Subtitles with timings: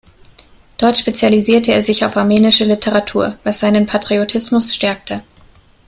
[0.79, 5.21] Dort spezialisierte er sich auf armenische Literatur, was seinen Patriotismus stärkte.